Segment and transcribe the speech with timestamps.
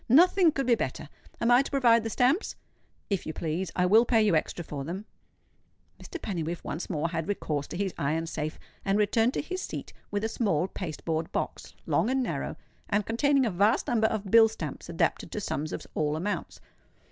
[0.09, 1.09] Nothing could be better.
[1.39, 2.55] Am I to provide the stamps?"
[3.11, 3.71] "If you please.
[3.75, 5.05] I will pay you extra for them."
[6.01, 6.19] Mr.
[6.19, 10.23] Pennywhiffe once more had recourse to his iron safe, and returned to his seat with
[10.23, 12.55] a small paste board box, long and narrow,
[12.89, 16.59] and containing a vast number of bill stamps adapted to sums of all amounts.